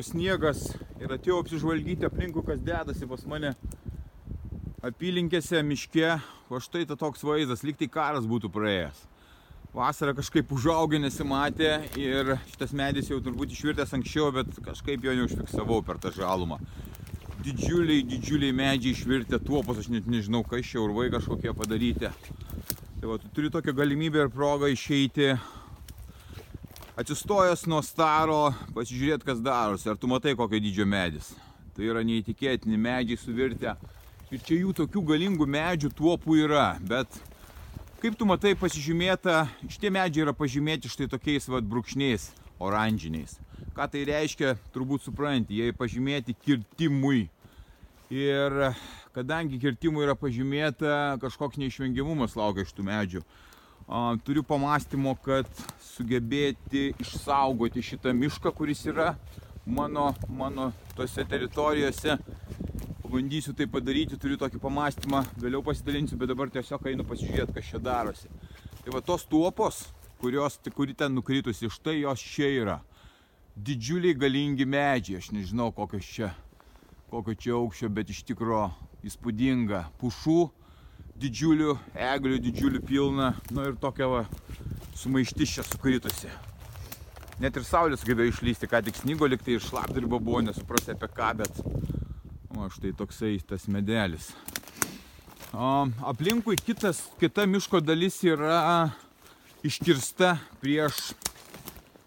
[0.00, 3.54] Aptirpo sniegas ir atėjau apsižvalgyti aplinkui, kas dedasi pas mane
[4.82, 6.20] apylinkėse, miške.
[6.50, 9.06] O štai ta toks vaizdas, lyg tai karas būtų praėjęs.
[9.72, 15.82] Vasarą kažkaip užaugę nesimatė ir šitas medis jau turbūt išvirtęs anksčiau, bet kažkaip jo neužfiksavau
[15.84, 16.58] per tą žalumą.
[17.44, 22.10] Didžiuliai, didžiuliai medžiai išvirtę tuopos, aš net nežinau, kas čia urvai kažkokie padaryti.
[23.00, 25.36] Tai va, tu turi tokią galimybę ir progą išeiti
[27.00, 29.88] atsistojęs nuo staro, pasižiūrėti, kas darosi.
[29.88, 31.32] Ar tu matai, kokio dydžio medis?
[31.72, 33.74] Tai yra neįtikėtini medžiai suvirtę.
[34.30, 36.74] Ir čia jų tokių galingų medžių tuopų yra.
[36.84, 37.16] Bet
[38.02, 43.38] kaip tu matai pasižymėta, šitie medžiai yra pažymėti štai tokiais vad brūkšniais, oranžiniais.
[43.76, 47.30] Ką tai reiškia, turbūt supranti, jie pažymėti kirtimui.
[48.12, 48.74] Ir
[49.16, 53.24] kadangi kirtimui yra pažymėta, kažkoks neišvengiamumas laukia iš tų medžių
[54.24, 55.48] turiu pamastymo, kad
[55.82, 59.14] sugebėti išsaugoti šitą mišką, kuris yra
[59.66, 62.18] mano, mano tose teritorijose.
[63.02, 67.80] Pabandysiu tai padaryti, turiu tokį pamastymą, vėliau pasidalinsiu, bet dabar tiesiog einu pasižiūrėti, kas čia
[67.82, 68.30] darosi.
[68.84, 69.88] Tai va tos tuopos,
[70.20, 72.78] kurios, kuri ten nukritusi, štai jos čia yra.
[73.58, 76.30] Didžiuliai galingi medžiai, aš nežinau kokios čia,
[77.10, 78.68] kokio čia aukščio, bet iš tikro
[79.02, 79.88] įspūdinga.
[79.98, 80.38] Pušų
[81.20, 84.22] didžiulių eglių, didžiulių pilna, nu ir tokia va
[84.96, 86.30] sumaištis čia sukritusi.
[87.40, 91.30] Net ir saulės sugebėjo išlysti, ką tik snygo liktai ir šlapdirba buvo, nesuprasi apie ką,
[91.40, 91.60] bet
[92.56, 94.30] o štai toksai tas medelis.
[95.50, 98.90] O, aplinkui kitas, kita miško dalis yra
[99.66, 101.10] iškirsta prieš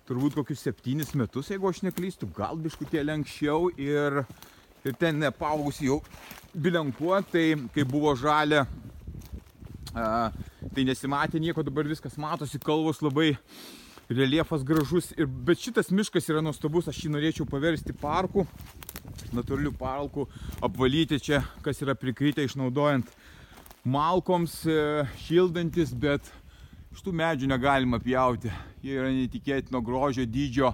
[0.07, 4.23] turbūt kokius septynis metus, jeigu aš neklystu, gal biškutėlį anksčiau ir,
[4.83, 5.99] ir ten nepaugusi jau
[6.53, 8.65] bilenkuo, tai kai buvo žalia
[9.93, 13.33] tai nesimatė nieko, dabar viskas matosi, kalvos labai
[14.09, 18.47] reljefas gražus, ir, bet šitas miškas yra nuostabus, aš jį norėčiau paversti parku,
[19.33, 20.25] natūralių parkų,
[20.65, 23.09] apvalyti čia, kas yra prikritę išnaudojant
[23.83, 26.29] malkoms, e, šildantis, bet
[26.97, 28.51] šitų medžių negalima pjauti,
[28.83, 30.73] jie yra neįtikėtino grožio dydžio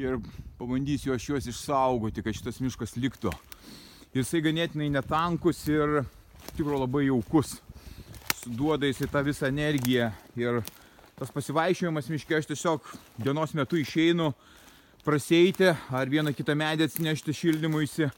[0.00, 0.20] ir
[0.60, 3.32] pabandysiu aš juos išsaugoti, kad šitas miškas liktų.
[4.16, 6.02] Jisai ganėtinai netankus ir
[6.56, 7.58] tikro labai jaukus
[8.46, 10.62] duoda jisai tą visą energiją ir
[11.18, 12.86] tas pasivaiščiojimas miške aš tiesiog
[13.20, 14.30] dienos metu išeinu
[15.04, 18.08] praseiti ar vieną kitą medį atsinešti šildymuisi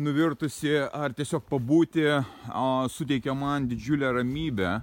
[0.00, 4.80] nuvirtusi ar tiesiog pabūti o, suteikia man didžiulę ramybę.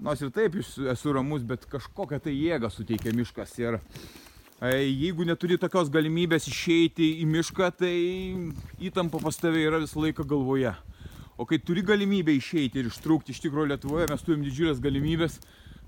[0.00, 5.60] Nors ir taip esu ramus bet kažkokią tai jėgą suteikia miškas ir e, jeigu neturi
[5.60, 7.96] tokios galimybės išeiti į mišką tai
[8.80, 10.72] įtampa pas tave yra visą laiką galvoje
[11.40, 15.38] O kai turi galimybę išeiti ir ištrūkti iš tikrųjų Lietuvoje, mes turim didžiulės galimybės,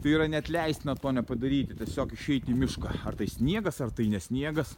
[0.01, 2.93] tai yra net leistina to nepadaryti, tiesiog išeiti į mišką.
[3.05, 4.71] Ar tai sniegas, ar tai nesniegas.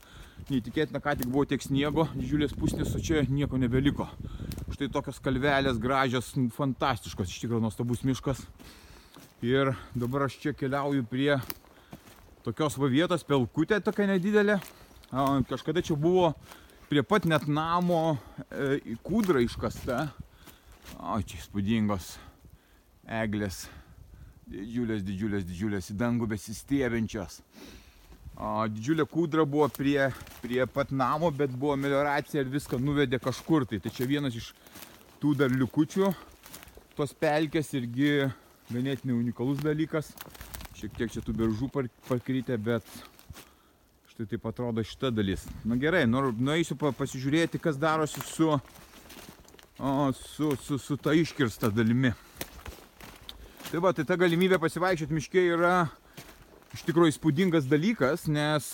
[0.48, 4.08] Neįtikėtina, ką tik buvo tiek sniego, didžiulės pusnės, o čia nieko nebeliko.
[4.74, 8.42] Štai tokios kalvelės gražios, fantastiškos, iš tikrųjų nuostabus miškas.
[9.46, 11.38] Ir dabar aš čia keliauju prie
[12.42, 14.58] tokios va vietos, pelkutė tokia nedidelė.
[15.54, 16.34] Kažkada čia buvo
[16.90, 18.16] prie pat net namo
[18.50, 20.02] e, kūdra iškasta
[21.00, 22.10] O čia įspūdingos
[23.22, 23.64] eglės,
[24.50, 27.40] didžiulės, didžiulės, didžiulės į dangų besistiebiančios.
[28.34, 30.10] O didžiulė kūdra buvo prie,
[30.42, 33.66] prie pat namo, bet buvo melioracija ir viską nuvedė kažkur.
[33.70, 34.52] Tai, tai čia vienas iš
[35.22, 36.12] tų dar liukučių
[36.94, 38.28] tos pelkės irgi
[38.70, 40.12] ganėtinai unikalus dalykas.
[40.78, 41.68] Šiek tiek čia tų beržų
[42.08, 42.86] pakrytė, bet
[44.12, 45.46] štai taip atrodo šita dalis.
[45.66, 48.52] Na gerai, nueisiu pasižiūrėti, kas darosi su
[49.84, 52.12] o, su, su, su ta iškirsta dalimi.
[53.70, 55.74] Tai va, tai ta galimybė pasivaikščioti miške yra
[56.72, 58.70] iš tikrųjų įspūdingas dalykas, nes,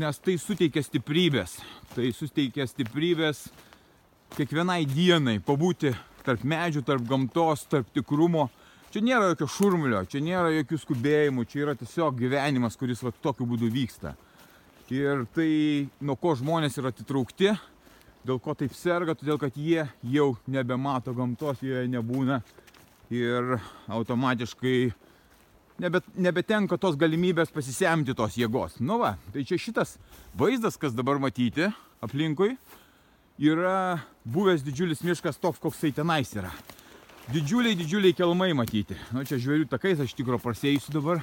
[0.00, 1.58] nes tai suteikia stiprybės.
[1.92, 3.44] Tai suteikia stiprybės
[4.38, 5.92] kiekvienai dienai pabūti
[6.24, 8.48] tarp medžių, tarp gamtos, tarp tikrumo.
[8.90, 13.46] Čia nėra jokio šurmulio, čia nėra jokių skubėjimų, čia yra tiesiog gyvenimas, kuris va tokiu
[13.46, 14.16] būdu vyksta.
[14.90, 15.50] Ir tai,
[16.02, 17.52] nuo ko žmonės yra atitraukti,
[18.26, 19.14] Dėl ko taip serga?
[19.16, 22.42] Todėl, kad jie jau nebemato gamtos, joje nebūna
[23.10, 23.56] ir
[23.88, 24.90] automatiškai
[25.80, 28.76] nebet, nebetenka tos galimybės pasisemti tos jėgos.
[28.84, 29.96] Nu va, tai čia šitas
[30.36, 31.70] vaizdas, kas dabar matyti
[32.04, 32.54] aplinkui,
[33.40, 36.52] yra buvęs didžiulis miškas toks, koks tai tenais yra.
[37.30, 38.96] Didžiuliai, didžiuliai kelmai matyti.
[39.14, 41.20] Nu, čia žvėrių takais, aš tikro prasėjusiu dabar.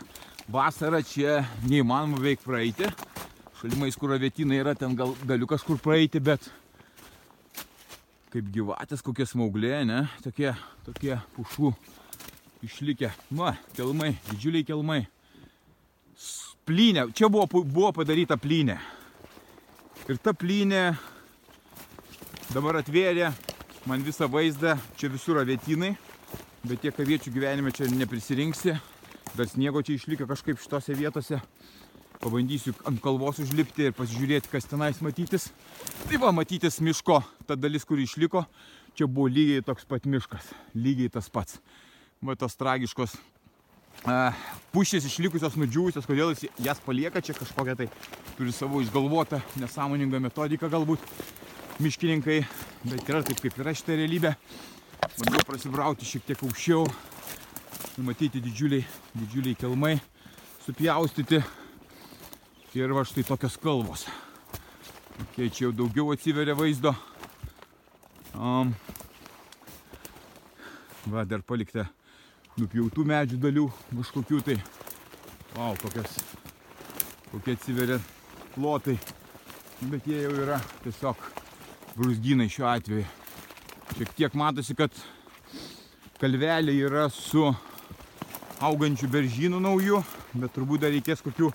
[0.50, 2.88] Vasarą čia neįmanoma veik praeiti.
[3.60, 6.46] Šalimais, kur avietinai yra, ten gal, galiu kažkur praeiti, bet
[8.34, 10.02] kaip gyvatės, kokie smauglė, ne?
[10.24, 10.52] Tokie,
[10.86, 11.72] tokie pušų
[12.68, 13.12] išlikę.
[13.32, 15.02] Nu, kelmai, didžiuliai kelmai.
[16.68, 18.76] Plynė, čia buvo, buvo padaryta plynė.
[20.08, 20.98] Ir ta plynė
[22.52, 23.32] dabar atvėrė
[23.88, 25.94] man visą vaizdą, čia visur avietinai,
[26.68, 28.76] bet tiek aviečių gyvenime čia neprisirinksi.
[29.38, 31.40] Dar sniego čia išlikę kažkaip šitose vietose.
[32.18, 35.52] Pabandysiu ant kalvos užlipti ir pasižiūrėti, kas tenais matytis.
[36.08, 38.42] Tai va, matytis miško, ta dalis, kur išliko,
[38.98, 40.50] čia buvo lygiai toks pat miškas.
[40.74, 41.60] Lygiai tas pats.
[42.26, 44.34] Va tos tragiškos uh,
[44.74, 47.88] pušės išlikusios nudžiūvusios, kodėl jis jas palieka čia kažkokią tai
[48.38, 51.06] turi savo išgalvotą nesąmoningą metodiką galbūt
[51.84, 52.40] miškininkai,
[52.88, 54.34] bet yra taip kaip yra šitą realybę.
[55.18, 56.88] Bandau prasibrauti šiek tiek aukščiau,
[58.02, 59.96] matyti didžiuliai, didžiuliai kelmai,
[60.66, 61.44] supjaustyti
[62.78, 64.06] ir va štai tokios kalvos.
[65.24, 66.94] Okay, čia jau daugiau atsiveria vaizdo.
[68.38, 68.74] Um,
[71.10, 71.88] va, dar palikta
[72.58, 74.58] nupjautų medžių dalių kažkokių tai.
[75.56, 76.20] Wow, kokias,
[77.32, 77.98] kokie atsiveria
[78.54, 78.98] plotai.
[79.90, 81.24] Bet jie jau yra tiesiog
[81.98, 83.08] brūzgynai šiuo atveju.
[83.98, 84.94] Šiek tiek matosi, kad
[86.22, 87.48] kalvelė yra su
[88.62, 90.04] augančių beržynų naujų,
[90.38, 91.52] bet turbūt dar reikės kokių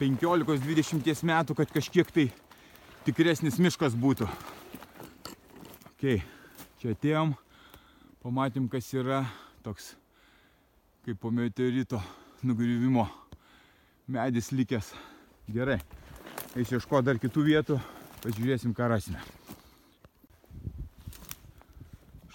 [0.00, 2.28] 15-20 metų, kad kažkiek tai
[3.06, 4.28] tikresnis miškas būtų.
[5.92, 6.06] Ok,
[6.80, 7.34] čia atėjom,
[8.24, 9.24] pamatėm, kas yra
[9.64, 9.94] toks
[11.04, 12.00] kaip po meteorito
[12.42, 13.06] nugriuvimo
[14.08, 14.90] medis likęs.
[15.52, 15.78] Gerai,
[16.56, 17.76] eisiu ieško dar kitų vietų,
[18.24, 19.20] pažiūrėsim, ką rasime.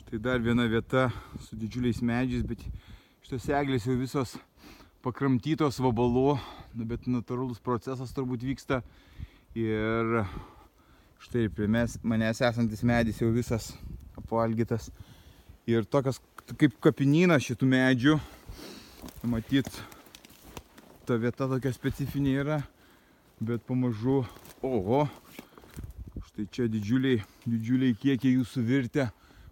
[0.10, 1.12] Tai dar viena vieta
[1.46, 2.62] su didžiuliais medžiais, bet
[3.26, 4.32] šitos eglės jau visos
[5.04, 6.38] pakramtytos vabalu,
[6.76, 8.82] nu, bet natūralus procesas turbūt vyksta.
[9.58, 10.24] Ir
[11.24, 13.72] štai prie mes, manęs esantis medis jau visas
[14.20, 14.90] apvalgytas.
[15.70, 16.20] Ir tokias
[16.58, 18.18] kaip kapinynas šitų medžių.
[19.30, 19.68] Matyt,
[21.08, 22.58] ta vieta tokia specifinė yra,
[23.44, 24.22] bet pamažu,
[24.66, 25.06] oho,
[26.28, 29.08] štai čia didžiuliai, didžiuliai kiekiai jų suvirtę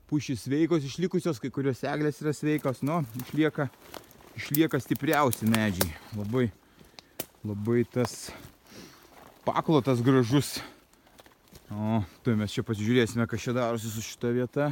[0.08, 3.68] pušys sveikos išlikusios, kai kurios eglės yra sveikos, nu, išlieka,
[4.38, 5.92] išlieka stipriausi medžiai.
[6.16, 6.48] Labai,
[7.44, 8.30] labai tas
[9.46, 10.58] paklotas gražus.
[11.68, 14.70] O, tai mes čia pasižiūrėsime, kas čia darosi su šita vieta.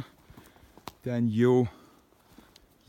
[1.04, 1.66] Ten jau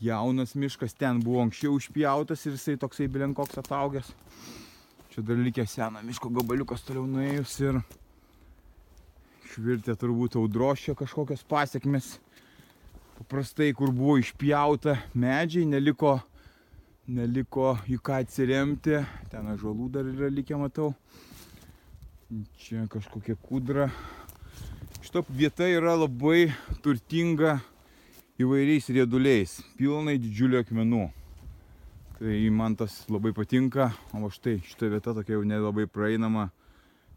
[0.00, 4.14] jaunas miškas, ten buvo anksčiau užpjautas ir jisai toksai bilenkoks ataugęs.
[5.12, 7.82] Čia dar likė seną miško gabaliukas toliau nuėjus ir
[9.52, 12.16] švirtė turbūt audrošio kažkokios pasiekmes
[13.18, 16.18] paprastai, kur buvo išpjauta medžiai, neliko,
[17.08, 19.00] neliko į ką atsiremti.
[19.32, 20.92] Ten žolų dar yra likę, matau.
[22.60, 23.88] Čia kažkokia kudra.
[25.00, 26.50] Šita vieta yra labai
[26.84, 27.58] turtinga
[28.38, 31.06] įvairiais rieduliais, pilnai didžiulių akmenų.
[32.18, 36.48] Tai man tas labai patinka, o štai šita vieta tokia jau nelabai praeinama,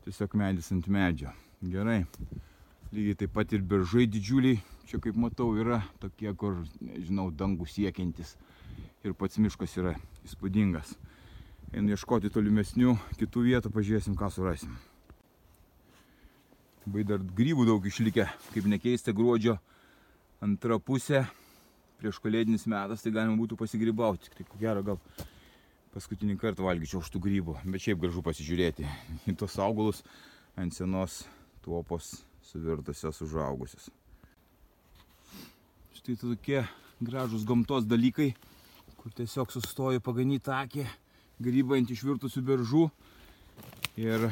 [0.06, 1.34] tiesiog medis ant medžio.
[1.62, 2.06] Gerai.
[2.94, 8.36] Lygiai taip pat ir beržai didžiuliai, čia kaip matau yra tokie, kur, nežinau, dangų siekiantis.
[9.02, 9.96] Ir pats miškas yra
[10.28, 10.94] įspūdingas.
[11.74, 14.76] Einu ieškoti tolimesnių kitų vietų, pažiūrėsim, ką surasim.
[16.86, 19.56] Bai dar grybų daug išlikę, kaip nekeista gruodžio
[20.42, 21.24] antra pusė.
[22.02, 24.30] Prieš kalėdinis metas tai galima būtų pasigrybauti.
[24.36, 25.02] Tai ko gero gal
[25.96, 27.58] paskutinį kartą valgyčiau už tų grybų.
[27.66, 28.86] Bet šiaip gražu pasižiūrėti
[29.30, 30.04] į tos augalus
[30.58, 31.24] ant senos
[31.66, 32.20] tuopos
[32.52, 33.90] suvirtusios užaugusios.
[35.98, 36.64] Štai tokie
[37.02, 38.32] gražus gamtos dalykai,
[39.02, 40.86] kur tiesiog sustoju paganyti akį,
[41.42, 42.84] grybą ant išvirtusių beržų.
[43.98, 44.28] Ir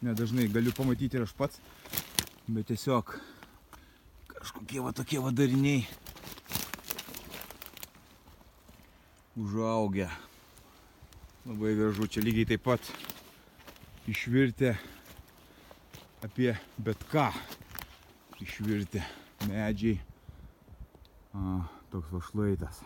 [0.00, 1.60] nedažnai galiu pamatyti ir aš pats,
[2.48, 3.12] bet tiesiog
[4.32, 5.84] kažkokie va tokie va dariniai
[9.36, 10.08] užaugę.
[11.44, 12.88] Labai gražu, čia lygiai taip pat
[14.08, 14.72] išvirtė
[16.24, 17.28] apie bet ką
[18.40, 19.04] išvirti
[19.48, 20.00] medžiai.
[21.36, 22.80] A, toks va šlaitas.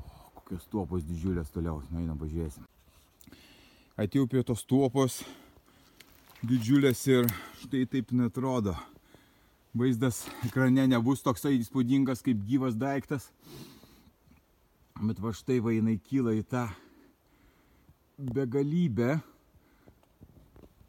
[0.00, 0.06] O,
[0.38, 2.66] kokios tuopos didžiulės toliau, nu einam pažiūrėsim.
[3.96, 5.22] Atėjau prie tos tuopos
[6.44, 7.30] didžiulės ir
[7.62, 8.74] štai taip netrodo.
[9.76, 13.30] Vaizdas ekrane nebus toksai įspūdingas kaip gyvas daiktas.
[15.00, 16.66] Bet va štai va jinai kyla į tą
[18.16, 19.18] begalybę.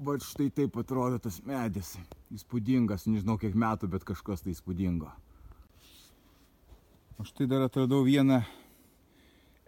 [0.03, 1.95] Va štai taip atrodo tas medis.
[2.31, 5.09] Įspūdingas, nežinau kiek metų, bet kažkas tai įspūdingo.
[7.17, 8.43] Aš tai dar atradau vieną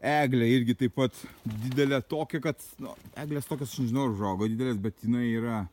[0.05, 1.15] eglę, irgi taip pat
[1.63, 5.63] didelė tokia, kad, nu, eglės tokias, aš nežinau, žogo didelės, bet jinai yra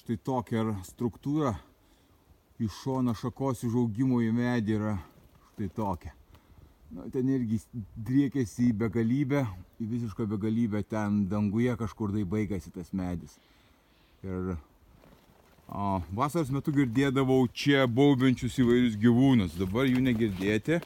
[0.00, 1.54] štai tokia struktūra.
[2.58, 4.96] Iš šono šakos užaugimo į medį yra
[5.52, 6.14] štai tokia.
[6.90, 7.60] Nu, ten irgi
[7.94, 9.44] driekėsi į begalybę,
[9.78, 13.38] į visišką begalybę, ten danguje kažkur tai baigėsi tas medis.
[14.26, 14.56] Ir
[15.68, 20.80] o, vasaros metu girdėdavau čia baubiančius įvairius gyvūnus, dabar jų negirdėti.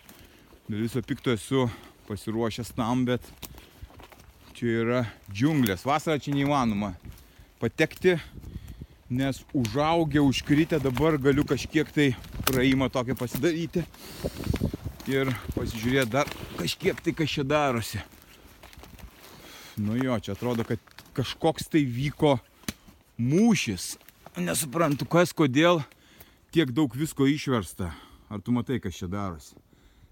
[0.71, 1.69] Dėl viso pikto esu
[2.09, 3.25] pasiruošęs tam, bet
[4.57, 5.01] čia yra
[5.33, 5.87] džiunglės.
[5.87, 6.95] Vasarą čia neįmanoma
[7.61, 8.17] patekti,
[9.11, 12.13] nes užaugę, užkritę dabar galiu kažkiek tai
[12.47, 13.83] praėjimą tokią pasidaryti
[15.11, 18.01] ir pasižiūrėti dar kažkiek tai kas čia darosi.
[19.81, 20.79] Nu jo, čia atrodo, kad
[21.17, 22.37] kažkoks tai vyko
[23.19, 23.97] mūšis.
[24.39, 25.81] Nesuprantu, kas, kodėl
[26.55, 27.89] tiek daug visko išversta.
[28.31, 29.57] Ar tu matai, kas čia darosi?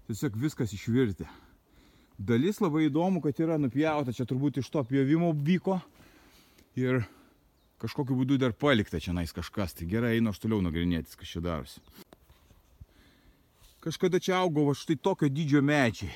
[0.09, 1.27] Tiesiog viskas išvirtė.
[2.19, 5.77] Dalis labai įdomu, kad yra nupjauta, čia turbūt iš to pjovimo vyko.
[6.75, 7.05] Ir
[7.79, 9.77] kažkokiu būdu dar palikta čia nais kažkas.
[9.77, 11.79] Tai gerai, einu aš toliau nagrinėtis, kas čia darosi.
[13.79, 16.11] Kažkada čia augo va štai tokio dydžio medžiai.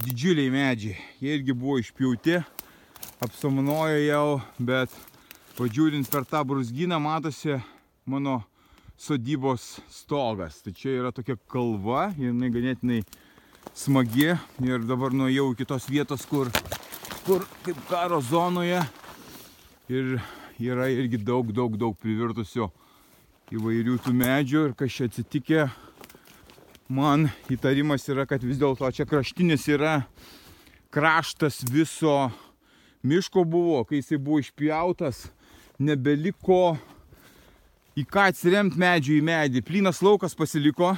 [0.00, 0.96] Didžiuliai medžiai.
[1.20, 2.40] Jie irgi buvo išpjauti,
[3.20, 5.11] apsamanojo jau, bet
[5.62, 7.54] pažiūrint per tą brusgyną matosi
[8.10, 8.40] mano
[8.98, 10.56] sodybos stogas.
[10.58, 13.02] Tai čia yra tokia kalva, jinai ganėtinai
[13.70, 14.32] smagi.
[14.66, 16.50] Ir dabar nuėjau iki tos vietos, kur,
[17.22, 18.80] kur kaip karo zonoje.
[19.86, 20.16] Ir
[20.58, 22.72] yra irgi daug, daug, daug privirtusio
[23.54, 24.64] įvairių tų medžių.
[24.66, 25.68] Ir kas čia atsitikė,
[26.90, 30.00] man įtarimas yra, kad vis dėlto čia kraštinis yra.
[30.90, 32.32] Kraštas viso
[33.06, 35.22] miško buvo, kai jisai buvo išpjautas,
[35.82, 36.76] nebeliko
[37.98, 39.64] į ką atsiremti medžių į medį.
[39.66, 40.94] Plynas laukas pasiliko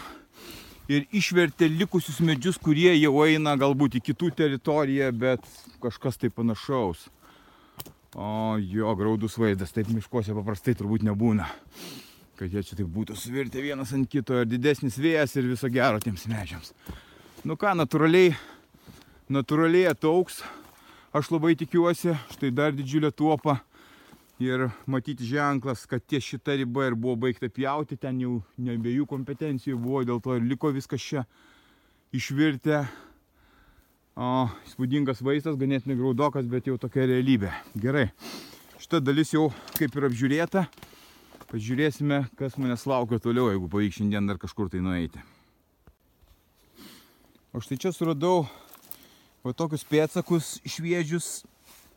[0.90, 5.44] ir išvertė likusius medžius, kurie jau eina galbūt į kitų teritoriją, bet
[5.82, 7.08] kažkas tai panašaus.
[8.14, 11.48] O jo, graudus vaizdas, taip miškuose paprastai turbūt nebūna
[12.34, 16.00] kad jie čia taip būtų suvirtę vienas ant kito ir didesnis vėjas ir viso gero
[16.02, 16.72] tiems medžiams.
[17.46, 18.32] Nu ką, natūraliai,
[19.30, 20.40] natūraliai atauks,
[21.14, 23.60] aš labai tikiuosi, štai dar didžiulė tuopa
[24.42, 29.06] ir matyti ženklas, kad ties šita riba ir buvo baigta pjauti, ten jau ne abiejų
[29.10, 31.24] kompetencijų buvo, dėl to ir liko viskas čia
[32.14, 32.84] išvirtę.
[34.14, 37.50] O, įspūdingas vaizdas, ganėtinai graudokas, bet jau tokia realybė.
[37.82, 38.08] Gerai,
[38.78, 39.48] šita dalis jau
[39.78, 40.68] kaip ir apžiūrėta.
[41.50, 45.22] Pažiūrėsime, kas manęs laukia toliau, jeigu pavyks šiandien dar kažkur tai nueiti.
[47.54, 48.46] O štai čia suradau
[49.46, 51.44] va tokius pėtsakus šviežius.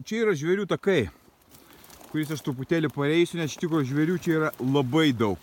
[0.05, 1.07] Čia yra žvėrių takai,
[2.17, 5.37] kuris aš truputėlį pareisiu, nes iš tikrųjų žvėrių čia yra labai daug.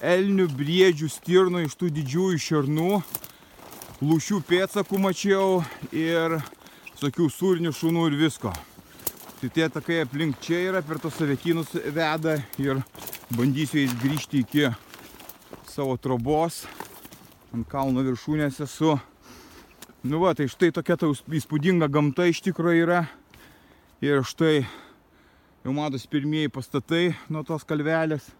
[0.00, 3.02] Elnių, briedžių, stirnų, iš tų didžiųjų šernų,
[4.00, 5.60] lūšių pėtsakų mačiau
[5.92, 6.38] ir
[7.02, 8.54] tokių sūrinių šunų ir visko.
[9.42, 12.80] Tai tie takai aplink čia yra, per tos savekynus veda ir
[13.36, 14.70] bandysiu jais grįžti iki
[15.68, 16.62] savo trobos.
[17.52, 18.96] Ant kalno viršūnės esu.
[20.00, 23.08] Nu va, tai štai tokia ta įspūdinga gamta iš tikrųjų yra.
[24.00, 24.62] Ir štai
[25.64, 28.30] jau matos pirmieji pastatai nuo tos kalvelės.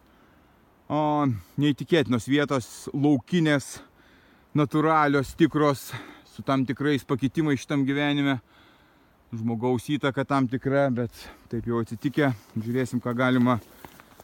[0.91, 1.27] O,
[1.61, 3.77] neįtikėtinos vietos, laukinės,
[4.57, 5.91] natūralios, tikros,
[6.27, 8.41] su tam tikrais pakitimais šitam gyvenime.
[9.31, 11.13] Žmogaus įtaka tam tikra, bet
[11.53, 12.33] taip jau atsitikė.
[12.59, 13.61] Žiūrėsim, ką galima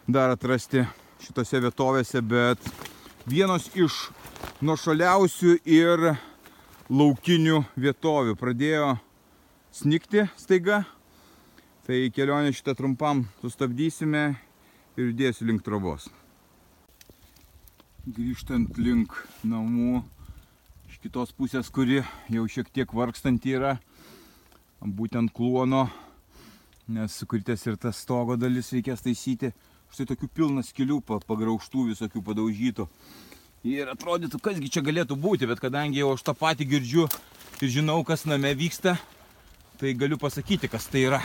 [0.09, 0.83] dar atrasti
[1.23, 2.59] šitose vietovėse, bet
[3.29, 4.09] vienos iš
[4.65, 6.09] nuošaliausių ir
[6.91, 8.97] laukinių vietovių pradėjo
[9.71, 10.83] snikti staiga.
[11.87, 14.23] Tai kelionę šitą trumpam sustabdysime
[14.99, 16.09] ir judėsiu link trobos.
[18.11, 19.15] Grįžtant link
[19.47, 20.01] namų
[20.91, 22.01] iš kitos pusės, kuri
[22.35, 23.77] jau šiek tiek vargstant yra,
[24.83, 25.85] būtent kluono,
[26.91, 29.55] nes sukritęs ir tas stogo dalis reikės taisyti
[29.95, 32.91] štai tokių pilnas skilių pagrauštų visokių padaužytų.
[33.63, 37.07] Ir atrodytų, kasgi čia galėtų būti, bet kadangi jau aš tą patį girdžiu
[37.63, 38.99] ir žinau, kas name vyksta,
[39.79, 41.23] tai galiu pasakyti, kas tai yra.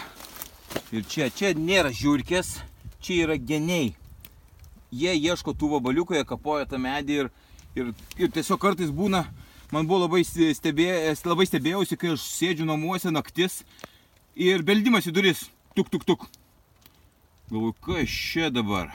[0.91, 2.57] Ir čia, čia nėra žiūrkės,
[3.03, 3.93] čia yra geniai.
[4.91, 7.31] Jie ieško tų vabaliukų, jie kapoja tą medį ir,
[7.79, 9.23] ir, ir tiesiog kartais būna,
[9.71, 10.89] man buvo labai, stebė,
[11.25, 13.61] labai stebėjausi, kai aš sėdžiu namuose naktis
[14.35, 15.45] ir beldimas į duris,
[15.77, 16.27] tuk, tuk, tuk.
[17.51, 18.91] Galvoju, kas čia dabar?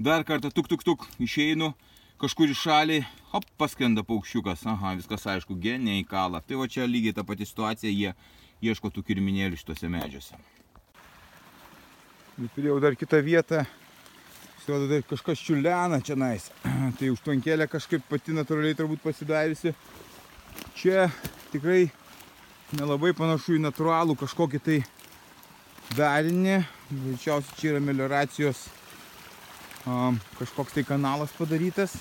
[0.00, 1.74] Dar kartą tuk tuk tuk išeinu
[2.22, 2.98] kažkur į šalį,
[3.32, 6.40] hop, paskrenda paukščiukas, aha, viskas aišku, geniai kala.
[6.46, 8.14] Tai va čia lygiai ta pati situacija, jie
[8.62, 10.38] ieško tų kirminėlių šituose medžiuose.
[12.50, 13.62] Turėjau dar kitą vietą,
[14.62, 16.44] Siuoda tai kažkas čiulena čia nais.
[16.98, 19.72] Tai užtvankėlė kažkaip pati natūraliai turbūt pasidariusi.
[20.78, 21.08] Čia
[21.50, 21.88] tikrai
[22.78, 24.76] nelabai panašu į natūralų kažkokį tai
[25.98, 26.60] darinį.
[26.92, 28.68] Greičiausiai čia yra melioracijos
[29.82, 31.96] um, kažkoks tai kanalas padarytas.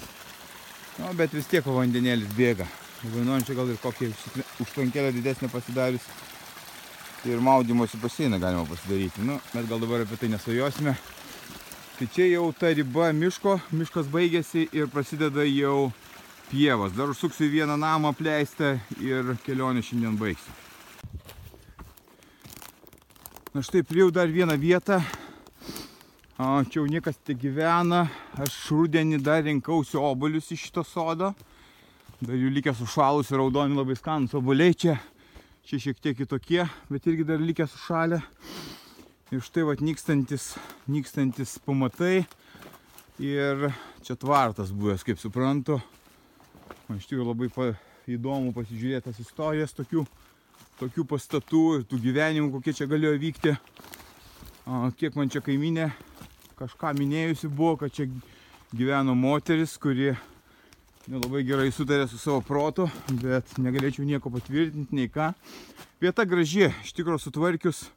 [1.00, 2.70] No, bet vis tiek vandenėlis bėga.
[3.02, 4.12] Vainuojant čia gal ir kokį
[4.62, 6.06] užtvankėlę didesnį pasidarius.
[7.26, 9.22] Ir maudymosi baseiną galima pasidaryti.
[9.22, 10.96] Nu, mes gal dabar apie tai nesvajosime.
[11.98, 15.92] Tai čia jau ta riba miško, miškas baigėsi ir prasideda jau
[16.50, 16.96] pievas.
[16.98, 20.56] Dar užsuksiu į vieną namą apleistą ir kelionę šiandien baigsiu.
[23.54, 24.98] Na štai priejau dar vieną vietą.
[26.42, 28.08] Čia jau niekas te gyvena.
[28.42, 31.36] Aš rudenį dar rinkausi obolius iš šito sodo.
[32.18, 34.98] Dar jų likę sušalus ir raudoni labai skanus oboliai čia.
[35.62, 38.18] Čia šiek tiek kitokie, bet irgi dar likę sušalę.
[39.32, 40.56] Ir štai vat nykstantis,
[40.90, 42.24] nykstantis pamatai.
[43.22, 43.68] Ir
[44.02, 45.78] čia tvartas buvęs, kaip suprantu.
[46.88, 47.68] Man iš tikrųjų labai pa,
[48.10, 50.04] įdomu pasižiūrėti tas istorijas tokių,
[50.82, 53.54] tokių pastatų ir tų gyvenimų, kokie čia galėjo vykti.
[54.66, 55.92] A, kiek man čia kaiminė
[56.58, 58.10] kažką minėjusi buvo, kad čia
[58.74, 60.12] gyveno moteris, kuri
[61.10, 62.86] nelabai gerai sutarė su savo protu,
[63.24, 65.32] bet negalėčiau nieko patvirtinti, nei ką.
[66.02, 67.88] Vieta graži, iš tikrųjų sutvarkius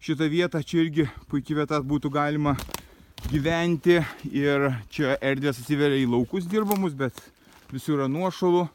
[0.00, 0.62] šitą vietą.
[0.64, 2.56] Čia irgi puikiai vieta būtų galima
[3.28, 3.98] gyventi
[4.30, 7.16] ir čia erdvės atsiveria į laukus dirbamus, bet
[7.72, 8.66] visur yra nuošalų.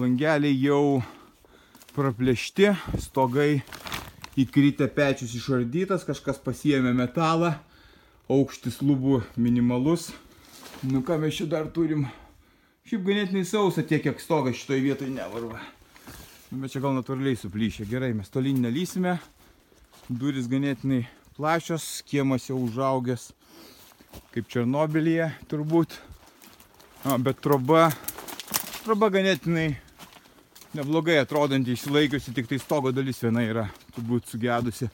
[0.00, 1.02] Langeliai jau
[1.94, 2.72] praplėšti,
[3.04, 3.62] stogai
[4.40, 7.54] įkritę pečius išardytas, kažkas pasiėmė metalą,
[8.32, 10.10] aukštis lubų minimalus.
[10.82, 12.08] Nu ką mes čia dar turim?
[12.84, 15.56] Šiaip ganėtinai sausa tiek, kiek stogas šitoje vietoje nevarva.
[16.50, 17.86] Nu, bet čia gal natūraliai suplyšė.
[17.88, 19.14] Gerai, mes tolyn nelysime
[20.12, 21.06] durys ganėtinai
[21.38, 23.30] plačios, kiemas jau užaugęs
[24.34, 25.96] kaip Černobilyje turbūt.
[27.08, 27.86] A, bet troba,
[28.84, 29.70] troba ganėtinai
[30.76, 33.64] neblogai atrodanti išsilaikiusi, tik tai stogo dalis viena yra
[33.96, 34.90] turbūt sugedusi.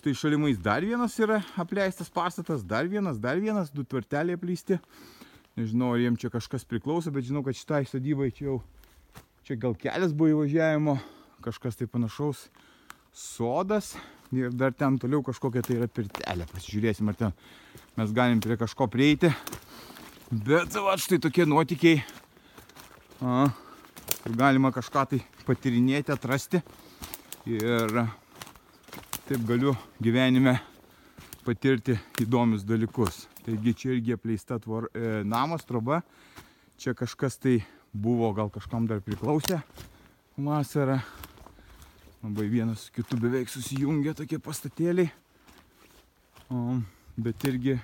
[0.00, 4.80] Štai šalimais dar vienas yra apleistas pastatas, dar vienas, dar vienas, du tvarteliai apleisti.
[5.56, 8.56] Nežinau, ar jiem čia kažkas priklauso, bet žinau, kad šitai sodybai čia jau,
[9.48, 10.98] čia gal kelias buvo įvažiavimo,
[11.46, 12.50] kažkas tai panašaus.
[13.16, 13.94] Sodas,
[14.36, 16.44] ir dar ten toliau kažkokia tai yra pirtelė.
[16.52, 17.32] Pasižiūrėsim, ar ten
[17.96, 19.30] mes galim prie kažko prieiti.
[20.28, 22.02] Bet va, štai tokie nuotikiai,
[23.24, 23.48] a,
[24.20, 26.60] kur galima kažką tai patirinėti, atrasti.
[27.48, 28.02] Ir
[29.24, 30.58] taip galiu gyvenime
[31.46, 33.24] patirti įdomius dalykus.
[33.46, 36.00] Taigi čia irgi apleista tvor, e, namas, troba.
[36.82, 37.60] Čia kažkas tai
[37.94, 39.60] buvo, gal kažkam dar priklausė
[40.34, 40.96] vasarą.
[42.24, 45.12] Labai vienas kitų beveik susijungia tokie pastatėliai.
[46.50, 46.80] O,
[47.14, 47.76] bet irgi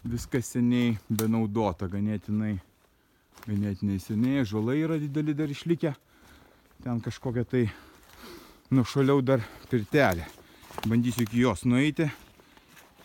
[0.00, 2.54] viskas seniai benaudota, ganėtinai,
[3.44, 4.48] ganėtinai seniai.
[4.48, 5.92] Žolai yra dideli dar išlikę.
[6.80, 7.66] Ten kažkokia tai
[8.72, 10.24] nušaliau dar pirtelė.
[10.88, 12.08] Bandysiu iki jos nueiti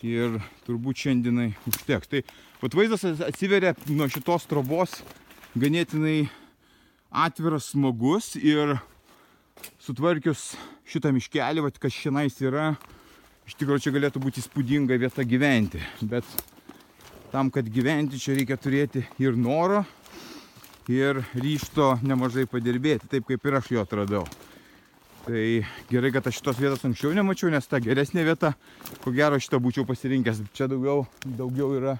[0.04, 2.10] ir turbūt šiandienai užteks.
[2.10, 2.22] Tai
[2.60, 4.98] pat vaizdas atsiveria nuo šitos trobos
[5.56, 6.26] ganėtinai
[7.10, 8.76] atviras, smagus ir
[9.80, 10.54] sutvarkius
[10.86, 12.66] šitą miškelį, vat, kas šiandien yra,
[13.48, 15.80] iš tikrųjų čia galėtų būti įspūdinga vieta gyventi.
[16.02, 16.26] Bet
[17.32, 19.84] tam, kad gyventi, čia reikia turėti ir noro,
[20.92, 24.26] ir ryšto nemažai padirbėti, taip kaip ir aš jo atradau.
[25.26, 28.52] Tai gerai, kad aš šitos vietos anksčiau nemačiau, nes ta geresnė vieta,
[29.02, 30.44] ko gero šitą būčiau pasirinkęs.
[30.54, 31.96] Čia daugiau, daugiau yra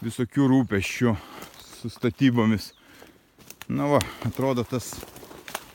[0.00, 1.12] visokių rūpeščių
[1.60, 2.70] su statybomis.
[3.68, 4.94] Na va, atrodo tas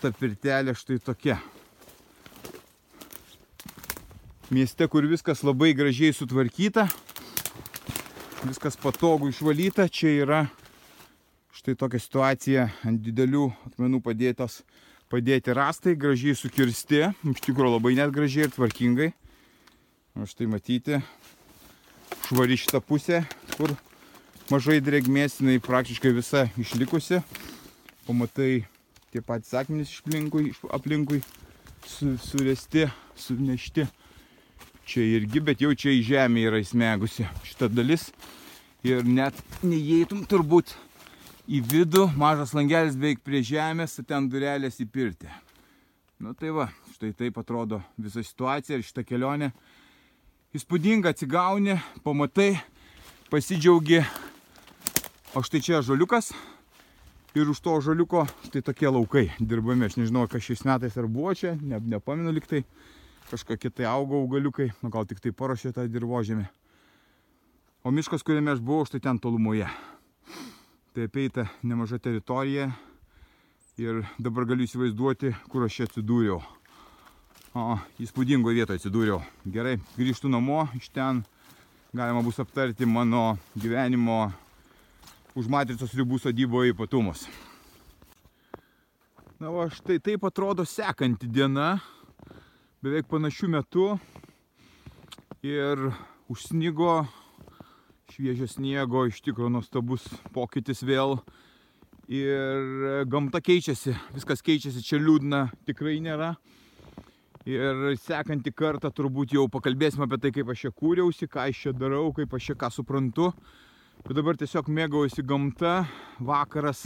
[0.01, 1.37] ta pirtelė štai tokia.
[4.49, 6.87] Mieste, kur viskas labai gražiai sutvarkyta,
[8.47, 10.41] viskas patogu išvalyta, čia yra
[11.53, 14.63] štai tokia situacija ant didelių akmenų padėtos
[15.13, 19.11] padėti rastai, gražiai sukirsti, iš tikrųjų labai net gražiai ir tvarkingai.
[20.17, 20.99] O štai matyti,
[22.25, 23.21] švari šitą pusę,
[23.53, 23.75] kur
[24.49, 27.21] mažai drėgmės, jinai praktiškai visa išlikusi.
[28.07, 28.65] Pamatai
[29.13, 31.21] tie patys akmenys iš aplinkui, aplinkui
[31.85, 33.85] su, suresti, sunešti.
[34.89, 38.09] Čia irgi, bet jau čia į žemę yra įsmegusi šita dalis.
[38.83, 40.73] Ir net neįeitum turbūt
[41.47, 45.31] į vidų, mažas langelis beveik prie žemės, ten durelės į pirtį.
[46.23, 49.51] Nu tai va, štai taip atrodo visa situacija ir šita kelionė.
[50.55, 52.53] Įspūdinga atsigauni, pamatai,
[53.31, 54.03] pasidžiaugi.
[55.33, 56.29] O štai čia žoliukas,
[57.33, 59.89] Ir už to žaliuko štai tokie laukai dirbami.
[59.89, 62.61] Aš nežinau, kas šiais metais ar buvo čia, ne, nepamenu liktai.
[63.31, 66.45] Kažkokie tai augo augaliukai, nu gal tik tai paruošė tą dirbožėmį.
[67.81, 69.65] O miškas, kuriame aš buvau, štai ten tolumoje.
[70.93, 72.67] Tai apeita nemaža teritorija.
[73.81, 76.35] Ir dabar galiu įsivaizduoti, kur aš čia atsidūriau.
[77.57, 77.63] O,
[77.97, 79.17] įspūdingoje vietoje atsidūriau.
[79.55, 81.23] Gerai, grįžtu namo, iš ten
[81.97, 84.19] galima bus aptarti mano gyvenimo
[85.33, 87.25] už matricos ribų sodyboje ypatumus.
[89.41, 91.79] Na, o štai taip atrodo sekanti diena,
[92.85, 93.89] beveik panašių metų.
[95.41, 95.87] Ir
[96.29, 97.01] užsnigo,
[98.11, 101.19] šviežio sniego, iš tikrųjų nuostabus pokytis vėl.
[102.11, 106.33] Ir gamta keičiasi, viskas keičiasi, čia liūdna tikrai nėra.
[107.47, 111.73] Ir sekantį kartą turbūt jau pakalbėsime apie tai, kaip aš čia kūriausi, ką aš čia
[111.75, 113.31] darau, kaip aš čia ką suprantu.
[114.03, 115.73] Bet dabar tiesiog mėgaujasi gamta,
[116.19, 116.85] vakaras,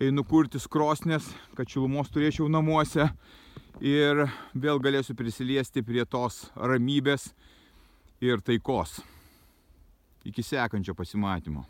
[0.00, 3.10] einu kurtis krosnės, kad šilumos turėčiau namuose
[3.84, 7.30] ir vėl galėsiu prisiliesti prie tos ramybės
[8.24, 9.00] ir taikos.
[10.24, 11.64] Iki sekančio pasimatymo.